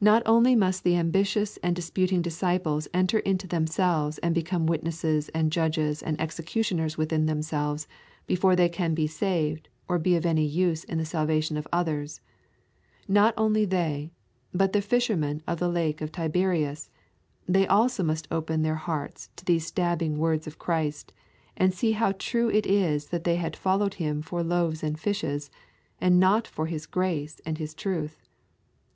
[0.00, 5.52] Not only must the ambitious and disputing disciples enter into themselves and become witnesses and
[5.52, 7.86] judges and executioners within themselves
[8.26, 12.22] before they can be saved or be of any use in the salvation of others
[13.06, 14.12] not only they,
[14.54, 16.88] but the fishermen of the Lake of Tiberias,
[17.46, 21.12] they also must open their hearts to these stabbing words of Christ,
[21.54, 25.50] and see how true it is that they had followed Him for loaves and fishes,
[26.00, 28.24] and not for His grace and His truth.